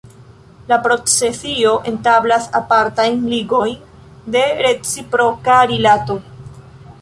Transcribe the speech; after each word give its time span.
La 0.69 0.77
procesio 0.85 1.73
establas 1.91 2.47
apartajn 2.61 3.21
ligojn 3.35 3.85
de 4.37 4.43
reciproka 4.63 5.61
Rilato. 5.75 6.19